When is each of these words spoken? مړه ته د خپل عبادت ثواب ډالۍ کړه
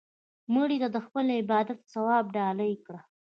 مړه 0.53 0.77
ته 0.81 0.87
د 0.95 0.97
خپل 1.05 1.25
عبادت 1.39 1.79
ثواب 1.93 2.25
ډالۍ 2.35 2.73
کړه 2.85 3.01